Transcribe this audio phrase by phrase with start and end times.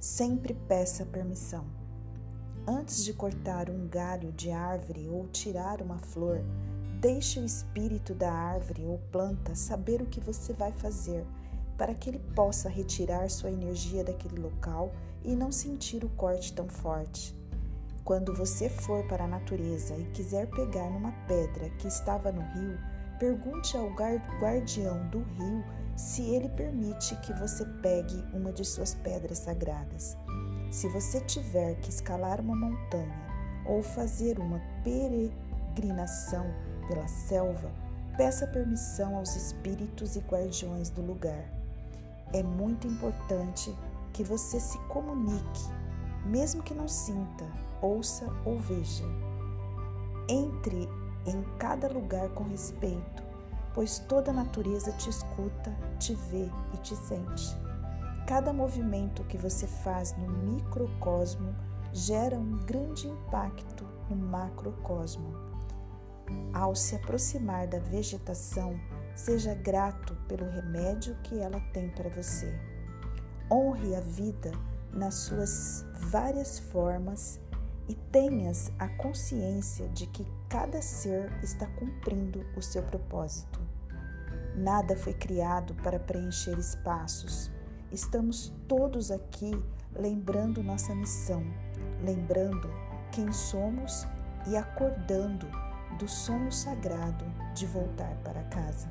[0.00, 1.64] Sempre peça permissão.
[2.66, 6.40] Antes de cortar um galho de árvore ou tirar uma flor,
[7.00, 11.24] deixe o espírito da árvore ou planta saber o que você vai fazer,
[11.76, 14.92] para que ele possa retirar sua energia daquele local
[15.24, 17.34] e não sentir o corte tão forte.
[18.04, 22.78] Quando você for para a natureza e quiser pegar numa pedra que estava no rio,
[23.18, 25.64] pergunte ao guardião do rio
[25.96, 30.16] se ele permite que você pegue uma de suas pedras sagradas.
[30.70, 33.28] Se você tiver que escalar uma montanha
[33.66, 36.46] ou fazer uma peregrinação
[36.86, 37.70] pela selva,
[38.16, 41.44] peça permissão aos espíritos e guardiões do lugar.
[42.32, 43.74] É muito importante
[44.12, 45.64] que você se comunique,
[46.26, 47.44] mesmo que não sinta,
[47.80, 49.04] ouça ou veja.
[50.28, 50.88] Entre
[51.30, 53.28] em cada lugar com respeito
[53.78, 57.56] pois toda a natureza te escuta, te vê e te sente.
[58.26, 61.54] Cada movimento que você faz no microcosmo
[61.92, 65.32] gera um grande impacto no macrocosmo.
[66.52, 68.78] Ao se aproximar da vegetação,
[69.14, 72.52] seja grato pelo remédio que ela tem para você.
[73.48, 74.50] Honre a vida
[74.92, 77.40] nas suas várias formas
[77.88, 83.60] e tenhas a consciência de que cada ser está cumprindo o seu propósito.
[84.56, 87.50] Nada foi criado para preencher espaços.
[87.90, 89.52] Estamos todos aqui
[89.94, 91.42] lembrando nossa missão,
[92.02, 92.68] lembrando
[93.12, 94.06] quem somos
[94.46, 95.48] e acordando
[95.98, 98.88] do sonho sagrado de voltar para casa.